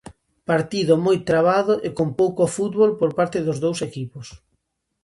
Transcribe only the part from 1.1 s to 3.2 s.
trabado e con pouco fútbol por